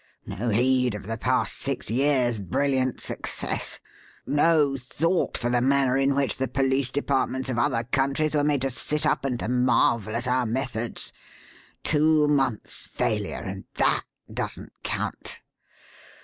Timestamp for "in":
5.95-6.15